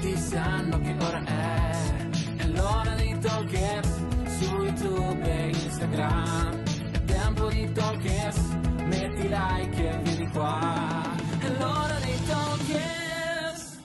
[0.00, 1.72] tutti sanno che ora è,
[2.36, 4.06] è l'ora dei talkers
[4.38, 6.62] su YouTube e Instagram.
[6.90, 8.38] È tempo di talkers,
[8.84, 11.02] metti like e vieni qua.
[11.38, 13.78] È l'ora dei talkers.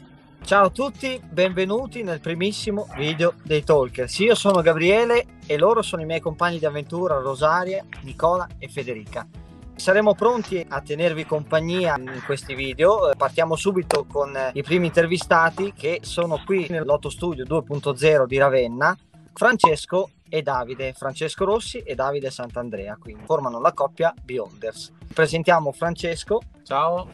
[0.44, 4.20] Ciao a tutti, benvenuti nel primissimo video dei Talkers.
[4.20, 9.28] Io sono Gabriele e loro sono i miei compagni di avventura Rosaria, Nicola e Federica.
[9.76, 13.12] Saremo pronti a tenervi compagnia in questi video.
[13.15, 18.97] Partiamo subito con i primi intervistati che sono qui nell'Otto Studio 2.0 di Ravenna,
[19.33, 24.91] Francesco e Davide, Francesco Rossi e Davide Sant'Andrea, quindi formano la coppia Beholders.
[25.13, 26.41] Presentiamo Francesco.
[26.63, 27.11] Ciao.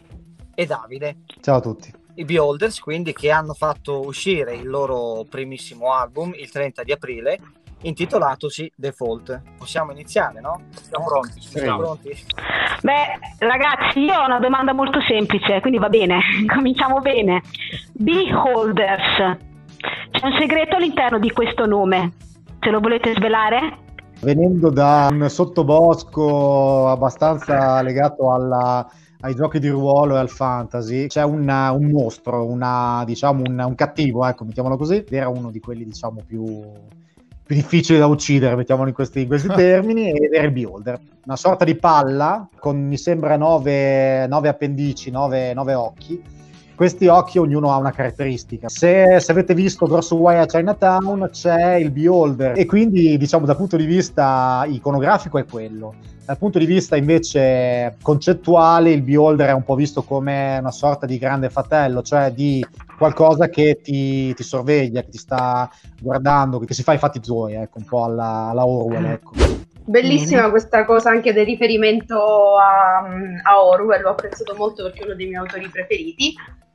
[0.54, 1.18] E Davide.
[1.42, 1.92] Ciao a tutti.
[2.16, 7.40] I Beholders, quindi, che hanno fatto uscire il loro primissimo album il 30 di aprile
[7.82, 9.42] intitolatosi Default.
[9.58, 10.62] Possiamo iniziare, no?
[10.72, 11.42] Siamo pronti.
[11.42, 12.10] Siamo pronti?
[12.82, 17.42] Beh, ragazzi, io ho una domanda molto semplice, quindi va bene, cominciamo bene.
[17.94, 19.38] Beholders,
[20.12, 22.14] c'è un segreto all'interno di questo nome,
[22.60, 23.78] ce lo volete svelare?
[24.22, 28.88] Venendo da un sottobosco abbastanza legato alla,
[29.22, 33.76] ai giochi di ruolo e al fantasy, c'è una, un mostro, una, diciamo un, un
[33.76, 36.62] cattivo, ecco, mettiamolo così, era uno di quelli diciamo più
[37.52, 40.98] più difficile da uccidere, mettiamolo in questi, in questi termini, ed era il beholder.
[41.26, 46.22] Una sorta di palla con, mi sembra, nove, nove appendici, nove, nove, occhi.
[46.74, 48.70] Questi occhi ognuno ha una caratteristica.
[48.70, 53.58] Se, se avete visto Grosso Way a Chinatown c'è il beholder e quindi diciamo dal
[53.58, 55.94] punto di vista iconografico è quello.
[56.24, 61.06] Dal punto di vista invece concettuale il beholder è un po' visto come una sorta
[61.06, 62.66] di grande fratello, cioè di
[62.98, 67.56] qualcosa che ti, ti, sorveglia, che ti sta guardando, che si fa i fatti tuoi,
[67.56, 69.06] ecco, un po' alla, alla Orwell.
[69.06, 69.32] Ecco.
[69.84, 73.00] Bellissima questa cosa anche del riferimento a,
[73.44, 76.34] a Orwell, l'ho apprezzato molto perché è uno dei miei autori preferiti.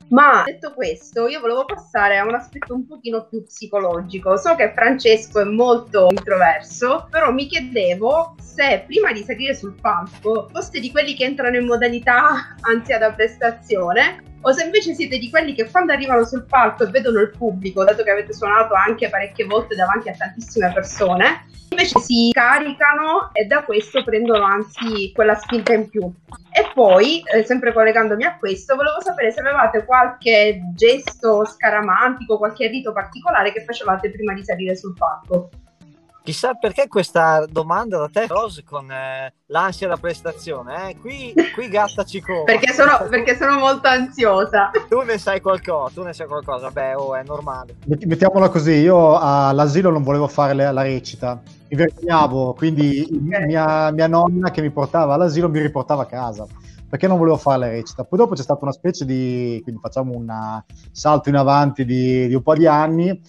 [0.08, 4.36] Ma detto questo, io volevo passare a un aspetto un pochino più psicologico.
[4.36, 10.48] So che Francesco è molto introverso, però mi chiedevo se prima di salire sul palco
[10.52, 15.28] foste di quelli che entrano in modalità ansia da prestazione o se invece siete di
[15.28, 19.10] quelli che quando arrivano sul palco e vedono il pubblico, dato che avete suonato anche
[19.10, 25.34] parecchie volte davanti a tantissime persone, invece si caricano e da questo prendono anzi quella
[25.34, 26.08] spinta in più.
[26.52, 32.68] E poi, eh, sempre collegandomi a questo, volevo sapere se avevate qualche gesto scaramantico, qualche
[32.68, 35.50] rito particolare che facevate prima di salire sul palco.
[36.26, 40.90] Chissà perché questa domanda da te, Rose, con eh, l'ansia da prestazione.
[40.90, 40.96] Eh?
[40.98, 42.42] Qui, qui gatta ci come.
[42.42, 44.72] perché, sono, perché sono molto ansiosa.
[44.88, 46.72] Tu ne sai qualcosa, tu ne sai qualcosa.
[46.72, 47.76] Beh, oh, è normale.
[47.84, 51.40] Mettiamola così, io all'asilo non volevo fare la, la recita.
[51.68, 53.46] Mi vergognavo, quindi okay.
[53.46, 56.44] mia, mia nonna che mi portava all'asilo mi riportava a casa
[56.88, 58.02] perché non volevo fare la recita.
[58.02, 60.60] Poi dopo c'è stata una specie di, quindi facciamo un
[60.90, 63.22] salto in avanti di, di un po' di anni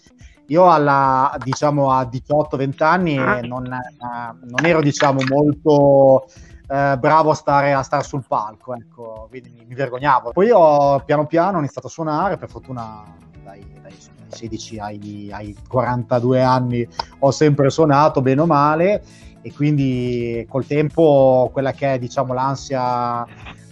[0.48, 3.40] io alla, diciamo, a 18-20 anni ah.
[3.42, 6.28] non, eh, non, ero diciamo, molto
[6.68, 10.32] eh, bravo a stare, a stare, sul palco, ecco, quindi mi, mi, vergognavo.
[10.32, 13.04] Poi ho piano piano iniziato a suonare, per fortuna
[13.44, 13.96] dai, dai
[14.28, 16.88] 16 ai, ai 42 anni
[17.20, 19.04] ho sempre suonato bene o male
[19.42, 23.26] e quindi col tempo quella che è diciamo l'ansia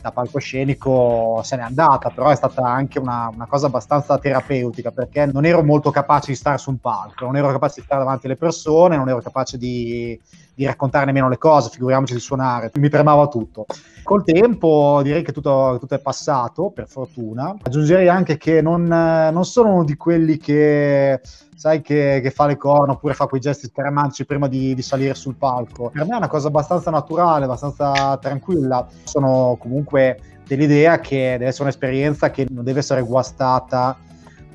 [0.06, 5.26] da palcoscenico se n'è andata, però è stata anche una, una, cosa abbastanza terapeutica perché
[5.26, 8.28] non ero molto capace di stare su un palco, non ero capace di stare davanti
[8.28, 10.20] alle persone, non ero capace di,
[10.56, 13.66] di raccontare nemmeno le cose, figuriamoci di suonare, mi tremava tutto.
[14.04, 17.56] Col tempo direi che tutto, tutto è passato, per fortuna.
[17.62, 21.20] Aggiungerei anche che non, non sono uno di quelli che
[21.56, 25.16] sai che, che, fa le corna oppure fa quei gesti scaramantici prima di, di, salire
[25.16, 25.90] sul palco.
[25.90, 28.88] Per me è una cosa abbastanza naturale, abbastanza tranquilla.
[29.04, 33.98] Sono comunque dell'idea che deve essere un'esperienza che non deve essere guastata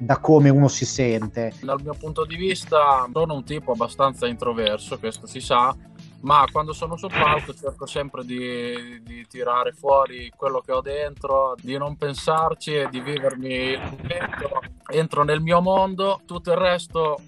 [0.01, 1.53] da come uno si sente.
[1.61, 5.75] Dal mio punto di vista sono un tipo abbastanza introverso, questo si sa,
[6.23, 11.55] ma quando sono sul palco cerco sempre di, di, tirare fuori quello che ho dentro,
[11.61, 14.61] di non pensarci e di vivermi il momento.
[14.89, 17.21] Entro nel mio mondo, tutto il resto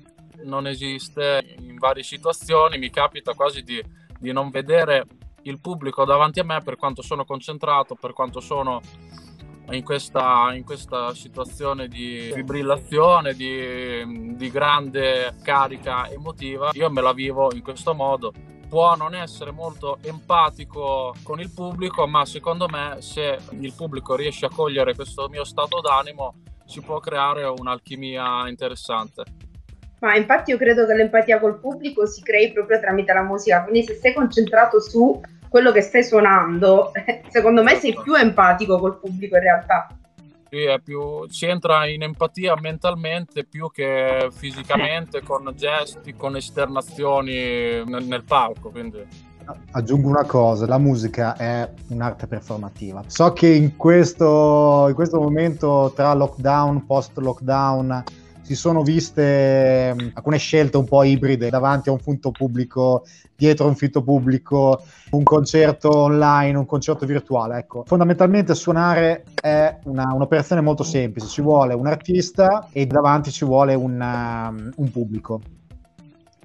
[0.45, 1.57] non esiste.
[1.61, 3.83] In varie situazioni mi capita quasi di,
[4.19, 5.07] di non vedere
[5.43, 8.81] il pubblico davanti a me per quanto sono concentrato, per quanto sono
[9.71, 16.71] in questa, in questa situazione di fibrillazione, di, di grande carica emotiva.
[16.75, 18.33] Io me la vivo in questo modo
[18.73, 24.47] può non essere molto empatico con il pubblico, ma secondo me se il pubblico riesce
[24.47, 29.25] a cogliere questo mio stato d'animo si può creare un'alchimia interessante.
[30.01, 33.85] Ma infatti io credo che l'empatia col pubblico si crei proprio tramite la musica, quindi
[33.85, 35.21] se sei concentrato su
[35.51, 36.93] quello che stai suonando,
[37.29, 39.87] secondo me sei più empatico col pubblico in realtà.
[40.55, 48.05] Sì, più, si entra in empatia mentalmente più che fisicamente con gesti, con esternazioni nel,
[48.05, 48.69] nel palco.
[48.69, 49.03] Quindi.
[49.71, 53.03] Aggiungo una cosa, la musica è un'arte performativa.
[53.07, 58.05] So che in questo, in questo momento tra lockdown, post lockdown,
[58.43, 63.05] si sono viste mh, alcune scelte un po' ibride davanti a un punto pubblico,
[63.37, 67.59] dietro a un fitto pubblico, un concerto online, un concerto virtuale.
[67.59, 73.45] Ecco, fondamentalmente suonare è una, un'operazione molto semplice, ci vuole un artista e davanti ci
[73.45, 75.41] vuole un, um, un pubblico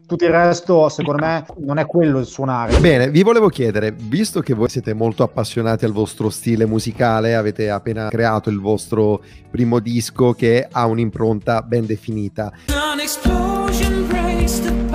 [0.08, 2.80] tutto il resto, secondo me, non è quello il suonare.
[2.80, 7.70] Bene, vi volevo chiedere, visto che voi siete molto appassionati al vostro stile musicale, avete
[7.70, 9.22] appena creato il vostro
[9.52, 12.52] primo disco che ha un'impronta ben definita.
[12.68, 14.87] An explosion breaks the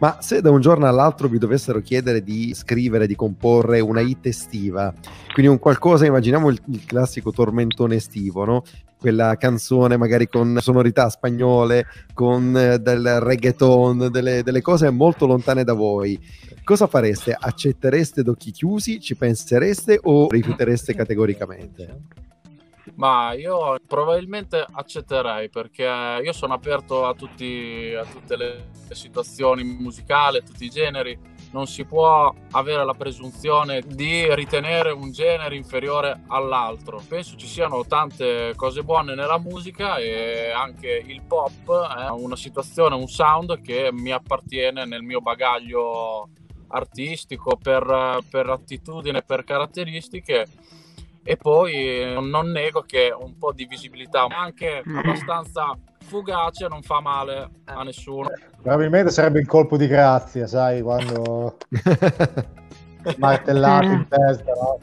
[0.00, 4.24] Ma se da un giorno all'altro vi dovessero chiedere di scrivere, di comporre una hit
[4.26, 4.94] estiva,
[5.34, 8.62] quindi un qualcosa, immaginiamo il, il classico tormentone estivo, no?
[8.98, 15.64] Quella canzone magari con sonorità spagnole, con eh, del reggaeton, delle, delle cose molto lontane
[15.64, 16.18] da voi.
[16.64, 17.36] Cosa fareste?
[17.38, 19.00] Accettereste d'occhi chiusi?
[19.00, 22.29] Ci pensereste o rifiutereste categoricamente?
[23.00, 25.84] Ma io probabilmente accetterei perché
[26.22, 31.18] io sono aperto a, tutti, a tutte le situazioni musicali, a tutti i generi.
[31.52, 37.02] Non si può avere la presunzione di ritenere un genere inferiore all'altro.
[37.08, 42.96] Penso ci siano tante cose buone nella musica e anche il pop è una situazione,
[42.96, 46.28] un sound che mi appartiene nel mio bagaglio
[46.68, 50.46] artistico per, per attitudine, per caratteristiche
[51.22, 57.00] e poi eh, non nego che un po' di visibilità anche abbastanza fugace non fa
[57.00, 58.30] male a nessuno
[58.62, 61.56] Probabilmente sarebbe il colpo di grazia, sai, quando
[63.16, 64.78] martellato in testa, no?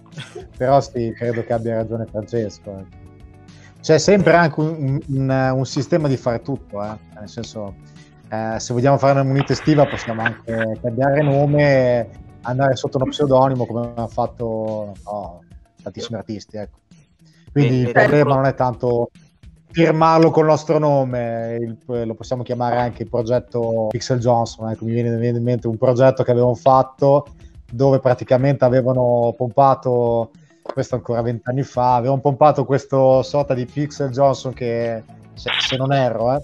[0.58, 2.78] Però sì, credo che abbia ragione Francesco.
[2.78, 2.86] eh.
[3.82, 6.98] C'è sempre anche un, un- un sistema di fare tutto, eh.
[7.20, 7.76] nel senso,
[8.30, 12.10] eh, se vogliamo fare una munita estiva possiamo anche cambiare nome
[12.42, 15.42] andare sotto uno pseudonimo come hanno fatto so,
[15.92, 16.58] tantissimi artisti.
[16.58, 16.78] Ecco.
[17.52, 19.10] Quindi il problema non è tanto
[19.70, 24.92] firmarlo col nostro nome, il- lo possiamo chiamare anche il progetto Pixel Johnson, ecco, mi
[24.92, 27.28] viene mi viene in mente un progetto che avevamo fatto
[27.70, 30.32] dove praticamente avevano pompato,
[30.62, 35.92] questo ancora vent'anni fa, avevano pompato questo sorta di Pixel Johnson che, se, se non
[35.94, 36.42] erro, eh,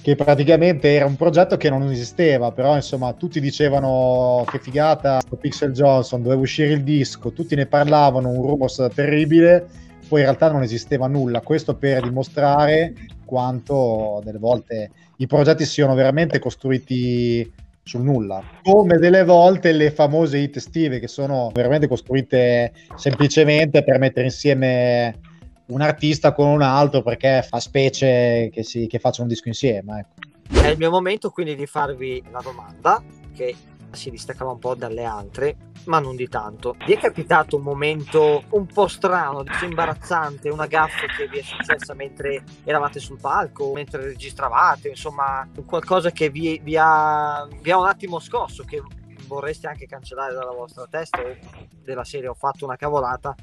[0.00, 5.72] che praticamente era un progetto che non esisteva, però insomma tutti dicevano che figata Pixel
[5.72, 9.66] Johnson, doveva uscire il disco, tutti ne parlavano, un rumors terribile,
[10.08, 12.94] poi in realtà non esisteva nulla, questo per dimostrare
[13.24, 20.38] quanto delle volte i progetti siano veramente costruiti sul nulla, come delle volte le famose
[20.38, 25.20] hit estive che sono veramente costruite semplicemente per mettere insieme
[25.68, 30.00] un artista con un altro perché fa specie che, si, che facciano un disco insieme.
[30.00, 30.62] Ecco.
[30.62, 33.02] È il mio momento quindi di farvi la domanda
[33.34, 33.54] che
[33.90, 36.76] si distaccava un po' dalle altre, ma non di tanto.
[36.84, 41.94] Vi è capitato un momento un po' strano, imbarazzante, una gaffa che vi è successa
[41.94, 47.86] mentre eravate sul palco, mentre registravate, insomma, qualcosa che vi, vi ha, vi ha un
[47.86, 48.82] attimo scosso, che
[49.26, 51.36] vorreste anche cancellare dalla vostra testa o
[51.82, 53.34] della serie ho fatto una cavolata,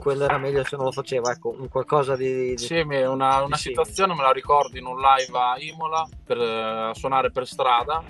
[0.00, 2.54] quello era meglio se non lo facevo, ecco, un qualcosa di...
[2.54, 3.68] di- Sì, una, una Sì.
[3.68, 8.02] situazione me la ricordo in un live a Imola per eh, suonare per strada.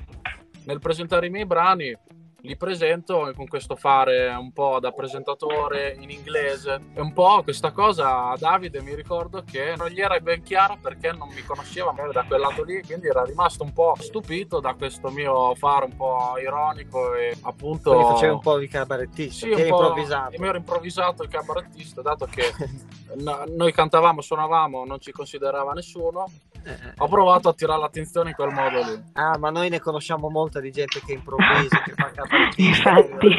[0.64, 1.96] Nel presentare i miei brani
[2.42, 7.70] li presento con questo fare un po' da presentatore in inglese e un po' questa
[7.72, 11.92] cosa a Davide mi ricordo che non gli era ben chiara perché non mi conosceva
[11.92, 15.84] magari da quel lato lì quindi era rimasto un po' stupito da questo mio fare
[15.84, 20.34] un po' ironico e appunto Quindi facevi un po' di cabarettista, sì, un po' improvvisato.
[20.38, 22.42] mi ero improvvisato il cabarettista dato che
[23.16, 26.24] no- noi cantavamo, suonavamo, non ci considerava nessuno.
[26.62, 29.02] Eh, Ho provato a tirare l'attenzione in quel modo lì.
[29.14, 32.90] Ah, ma noi ne conosciamo molta di gente che improvvisa, che fa cabarettista.
[32.98, 33.36] Infatti.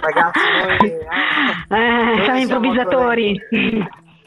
[0.00, 0.98] Ragazzi, noi...
[1.06, 3.40] ah, Eh, Noi siamo siamo improvvisatori.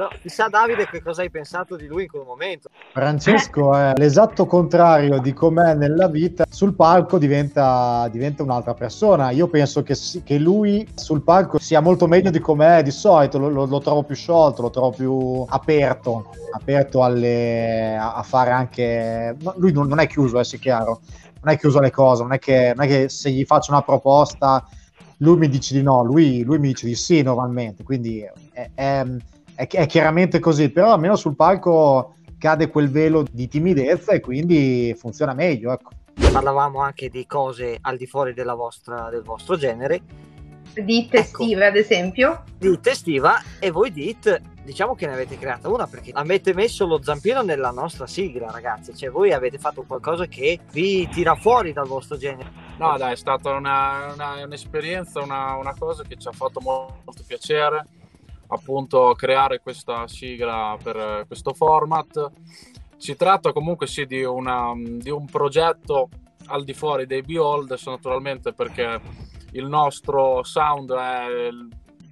[0.02, 2.70] No, chissà Davide che cosa hai pensato di lui in quel momento.
[2.92, 9.30] Francesco è l'esatto contrario di com'è nella vita, sul palco diventa, diventa un'altra persona.
[9.30, 13.50] Io penso che, che lui sul palco sia molto meglio di com'è di solito, lo,
[13.50, 19.36] lo- lo trovo più sciolto, lo trovo più aperto, aperto alle- a, fare anche...
[19.56, 21.02] lui non, non è chiuso, eh, sia chiaro,
[21.44, 23.82] non è chiuso alle cose, non è che, non è che se gli faccio una
[23.82, 24.66] proposta
[25.18, 29.06] lui mi dice di no, lui, lui mi dice di sì normalmente, quindi è, è-
[29.62, 34.96] è- è chiaramente così, però almeno sul palco cade quel velo di timidezza e quindi
[34.98, 35.72] funziona meglio.
[35.72, 35.90] Ecco.
[36.32, 40.02] Parlavamo anche di cose al di fuori della vostra, del vostro genere.
[40.74, 41.70] Di testive, ecco.
[41.70, 42.44] ad esempio.
[42.58, 47.02] Di testiva e voi dite diciamo che ne avete creata una perché avete messo lo
[47.02, 48.96] zampino nella nostra sigla, ragazzi.
[48.96, 52.50] Cioè, voi avete fatto qualcosa che vi tira fuori dal vostro genere.
[52.78, 57.02] No, dai, è stata una, una, un'esperienza, una, una, cosa che ci ha fatto molto,
[57.06, 57.86] molto piacere.
[58.54, 62.32] Appunto, creare questa sigla per questo format.
[62.98, 66.10] Si tratta comunque sì di, una, di un progetto
[66.48, 69.00] al di fuori dei Beholders, naturalmente perché
[69.54, 71.50] il nostro sound è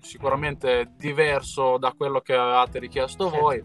[0.01, 3.61] sicuramente diverso da quello che avevate richiesto voi.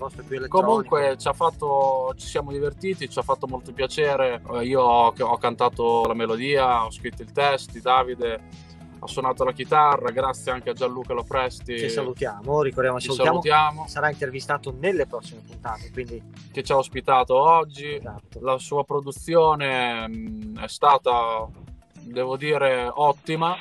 [0.49, 4.43] Comunque ci, ha fatto, ci siamo divertiti, ci ha fatto molto piacere.
[4.54, 8.73] Eh, io ho, ho cantato la melodia, ho scritto il test di Davide
[9.04, 11.78] ha suonato la chitarra, grazie anche a Gianluca Lopresti.
[11.78, 13.42] Ci salutiamo, ricordiamo, ci salutiamo.
[13.42, 13.87] salutiamo.
[13.87, 16.23] Sarà intervistato nelle prossime puntate, quindi...
[16.50, 17.96] Che ci ha ospitato oggi.
[17.96, 18.40] Esatto.
[18.40, 21.46] La sua produzione mm, è stata,
[22.00, 23.54] devo dire, ottima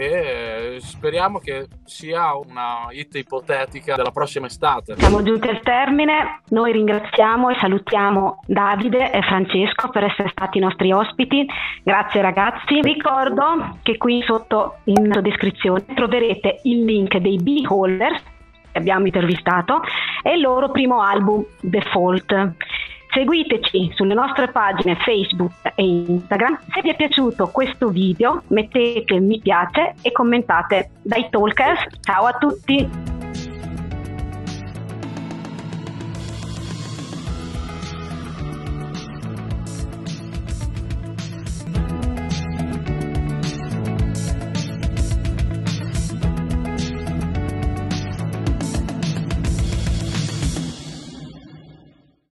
[0.00, 4.94] e speriamo che sia una hit ipotetica della prossima estate.
[4.96, 10.62] Siamo giunti al termine, noi ringraziamo e salutiamo Davide e Francesco per essere stati i
[10.62, 11.46] nostri ospiti.
[11.82, 12.80] Grazie ragazzi.
[12.80, 18.22] Ricordo che qui sotto in descrizione troverete il link dei Beholders
[18.72, 19.82] che abbiamo intervistato
[20.22, 22.54] e il loro primo album Default.
[23.12, 26.58] Seguiteci sulle nostre pagine Facebook e Instagram.
[26.72, 30.90] Se vi è piaciuto questo video mettete mi piace e commentate.
[31.02, 33.09] Dai Talkers, ciao a tutti!